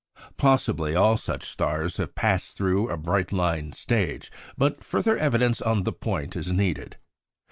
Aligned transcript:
Possibly 0.35 0.95
all 0.95 1.15
such 1.15 1.47
stars 1.47 1.97
have 1.97 2.15
passed 2.15 2.57
through 2.57 2.89
a 2.89 2.97
bright 2.97 3.31
line 3.31 3.71
stage; 3.71 4.31
but 4.57 4.83
further 4.83 5.15
evidence 5.15 5.61
on 5.61 5.83
the 5.83 5.93
point 5.93 6.35
is 6.35 6.51
needed. 6.51 6.97